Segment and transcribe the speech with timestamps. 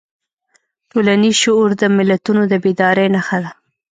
[0.91, 3.51] ټولنیز شعور د ملتونو د بیدارۍ نښه ده.